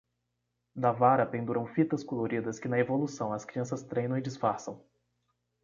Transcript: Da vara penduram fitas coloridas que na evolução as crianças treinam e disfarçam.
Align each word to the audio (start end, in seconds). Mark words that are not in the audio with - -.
Da 0.75 0.91
vara 0.91 1.27
penduram 1.27 1.67
fitas 1.67 2.03
coloridas 2.03 2.57
que 2.57 2.67
na 2.67 2.79
evolução 2.79 3.31
as 3.31 3.45
crianças 3.45 3.83
treinam 3.83 4.17
e 4.17 4.21
disfarçam. 4.23 4.83